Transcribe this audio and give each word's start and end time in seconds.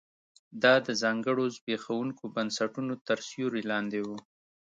دا 0.63 0.73
د 0.87 0.89
ځانګړو 1.01 1.45
زبېښونکو 1.55 2.23
بنسټونو 2.35 2.93
تر 3.07 3.17
سیوري 3.29 3.63
لاندې 3.71 3.99
و 4.07 4.09